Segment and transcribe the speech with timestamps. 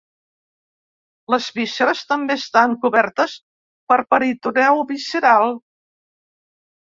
[1.33, 3.35] Les vísceres també estan cobertes
[3.93, 5.55] per peritoneu visceral.